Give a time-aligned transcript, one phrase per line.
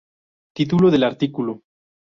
[0.55, 1.61] Título del artículo.